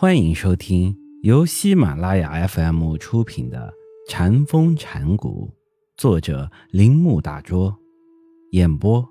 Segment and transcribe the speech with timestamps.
[0.00, 3.74] 欢迎收听由喜马拉雅 FM 出品的
[4.08, 5.50] 《禅风禅谷，
[5.96, 7.76] 作者铃木大拙，
[8.52, 9.04] 演播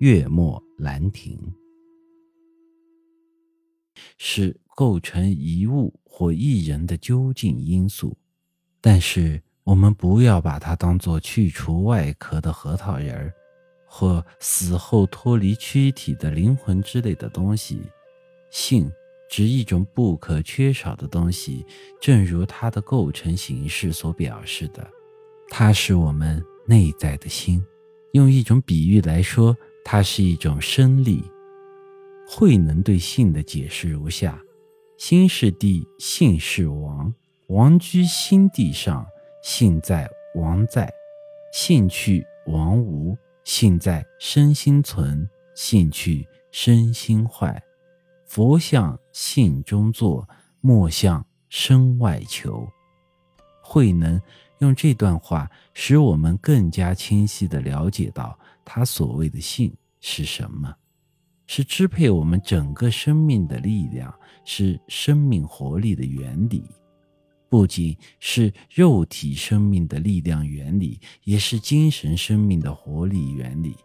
[0.00, 1.38] 月末兰亭。
[4.16, 8.16] 是构成一物或一人的究竟因素，
[8.80, 13.30] 但是我们不要把它当做去除外壳的核桃仁儿，
[13.84, 17.82] 或死后脱离躯体的灵魂之类的东西。
[18.50, 18.90] 性。
[19.32, 21.64] 指一种不可缺少的东西，
[21.98, 24.86] 正如它的构成形式所表示的，
[25.48, 27.64] 它是我们内在的心。
[28.12, 29.56] 用一种比喻来说，
[29.86, 31.24] 它是一种生力。
[32.28, 34.38] 慧能对性的解释如下：
[34.98, 37.14] 心是地，性是王，
[37.46, 39.06] 王居心地上，
[39.42, 40.92] 性在王在，
[41.54, 47.62] 性去王无，性在身心存，性去身心坏。
[48.34, 50.26] 佛向性中坐，
[50.62, 52.66] 莫向身外求。
[53.62, 54.18] 慧能
[54.60, 59.70] 用这段话，使我们更加清晰地了解到，他所谓的性
[60.00, 60.74] 是什么？
[61.46, 64.10] 是支配我们整个生命的力量，
[64.46, 66.64] 是生命活力的原理，
[67.50, 73.76] 不仅是肉体生命的力量原理，也是精神生命的活力原理。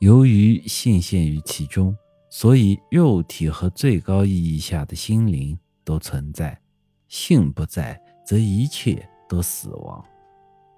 [0.00, 1.96] 由于性现于其中。
[2.30, 6.60] 所以，肉体和最高意义下的心灵都存在，
[7.08, 10.04] 性不在，则一切都死亡。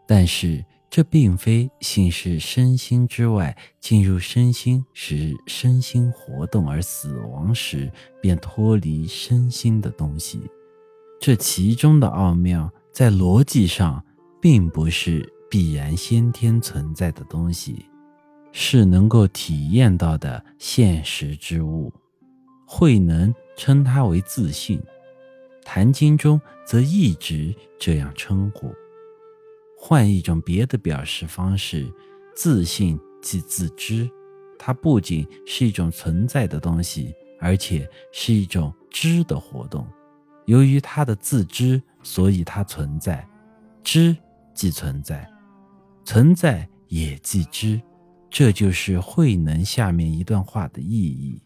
[0.06, 10.40] 但是，这并非性是身心之外，进入身心使身心活动而死亡时便脱离身心的东西。
[11.20, 14.04] 这其中的奥妙，在逻辑上
[14.40, 17.86] 并不是必然先天存在的东西。
[18.52, 21.92] 是能够体验到的现实之物，
[22.66, 24.78] 慧能称它为自信，
[25.64, 28.72] 《坛经》中则一直这样称呼。
[29.78, 31.90] 换一种别的表示方式，
[32.34, 34.08] 自信即自知，
[34.58, 39.86] 它不仅是一种存在的东西，而且是一种知的活动。
[40.46, 43.24] 由于它的自知，所以它存在；
[43.84, 44.16] 知
[44.52, 45.26] 即存在，
[46.04, 47.80] 存在也即知。
[48.30, 51.42] 这就是慧能下面一段话的意义。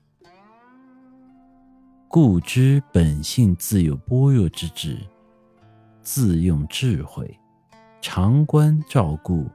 [2.09, 4.99] 故知本性自有般若之智，
[6.03, 7.37] 自用智慧，
[8.01, 9.51] 常观照顾，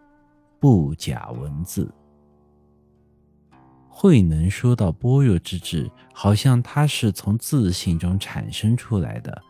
[0.60, 1.90] 不假文字。
[3.88, 9.42] 慧能说到般若之智，好像它是从自信中产生出来的，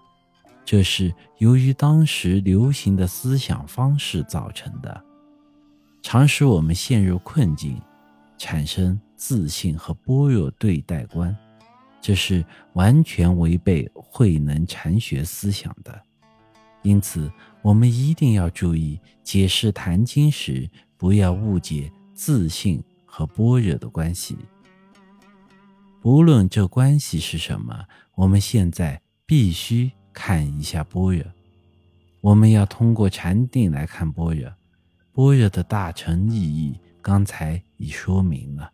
[0.66, 5.06] 这是由于当时流行的思想方式造成的。
[6.02, 7.80] 常使我们陷入困境，
[8.38, 11.36] 产生自信和般若对待观，
[12.02, 12.44] 这是
[12.74, 16.02] 完全违背慧能禅学思想的。
[16.82, 17.30] 因此，
[17.62, 24.38] 我们一定要注意解释《坛经》时，不要误解自信和般若的关系。
[26.02, 27.86] 不论这关系是什么，
[28.16, 31.24] 我们现在必须看一下般若。
[32.22, 34.50] 我们要通过禅定来看般若。
[35.20, 38.72] 般若的大乘意义，刚才已说明了。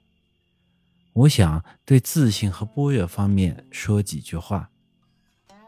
[1.13, 4.69] 我想对自信和般若方面说几句话。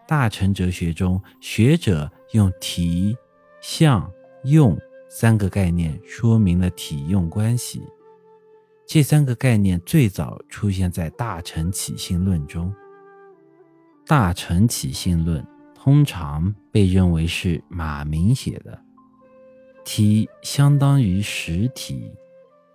[0.05, 3.17] 大乘哲学中，学者用体、
[3.59, 4.07] 相、
[4.43, 4.79] 用
[5.09, 7.81] 三个概念说明了体用关系。
[8.85, 12.69] 这三个概念最早出现在《大乘起信论》中。
[14.05, 18.79] 《大乘起信论》通常被认为是马明写的。
[19.87, 22.11] 体相当于实体，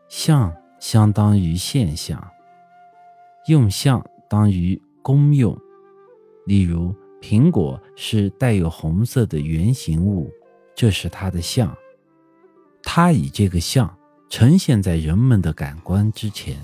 [0.09, 0.51] 相
[0.81, 2.27] 相当于现象，
[3.49, 5.55] 用相当于功用。
[6.47, 10.31] 例如，苹果是带有红色的圆形物，
[10.75, 11.77] 这是它的相。
[12.83, 13.95] 它以这个相
[14.31, 16.57] 呈现在人们的感官之前。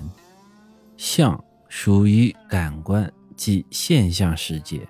[0.97, 4.81] 相属于感官，即现象世界。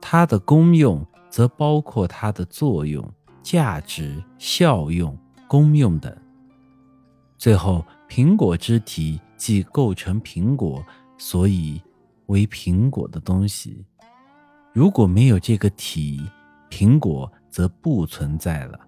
[0.00, 3.08] 它的功用则包括它的作用。
[3.50, 5.16] 价值、效用、
[5.46, 6.14] 功用等。
[7.38, 10.84] 最后，苹果之体即构成苹果，
[11.16, 11.80] 所以
[12.26, 13.82] 为苹果的东西。
[14.74, 16.20] 如果没有这个体，
[16.68, 18.78] 苹果则不存在了；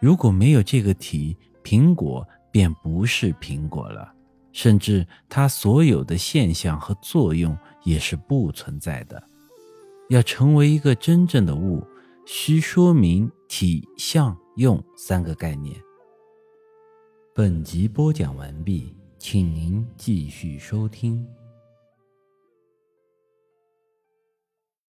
[0.00, 4.14] 如果没有这个体，苹果便不是苹果了，
[4.52, 9.20] 甚至它所有的现象和作用也是不存在的。
[10.10, 11.84] 要成为一个真正的物。
[12.28, 15.74] 需说明体、相、用三个概念。
[17.32, 21.26] 本集播讲完毕，请您继续收听。